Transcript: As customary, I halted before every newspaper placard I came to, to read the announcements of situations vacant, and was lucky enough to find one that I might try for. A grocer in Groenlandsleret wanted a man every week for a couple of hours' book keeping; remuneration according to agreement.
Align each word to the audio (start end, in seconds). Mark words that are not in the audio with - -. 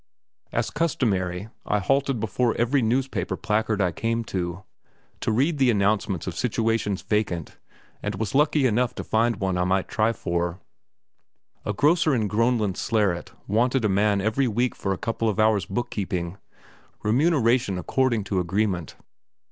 As 0.51 0.71
customary, 0.71 1.49
I 1.63 1.77
halted 1.77 2.19
before 2.19 2.55
every 2.57 2.81
newspaper 2.81 3.37
placard 3.37 3.81
I 3.83 3.91
came 3.91 4.23
to, 4.23 4.63
to 5.19 5.31
read 5.31 5.59
the 5.59 5.69
announcements 5.69 6.25
of 6.25 6.35
situations 6.35 7.03
vacant, 7.03 7.59
and 8.01 8.15
was 8.15 8.33
lucky 8.33 8.65
enough 8.65 8.95
to 8.95 9.03
find 9.03 9.35
one 9.35 9.53
that 9.53 9.61
I 9.61 9.65
might 9.65 9.87
try 9.87 10.11
for. 10.11 10.59
A 11.65 11.73
grocer 11.73 12.15
in 12.15 12.27
Groenlandsleret 12.27 13.29
wanted 13.47 13.85
a 13.85 13.89
man 13.89 14.21
every 14.21 14.47
week 14.47 14.73
for 14.73 14.91
a 14.91 14.97
couple 14.97 15.29
of 15.29 15.39
hours' 15.39 15.67
book 15.67 15.91
keeping; 15.91 16.39
remuneration 17.03 17.77
according 17.77 18.23
to 18.23 18.39
agreement. 18.39 18.95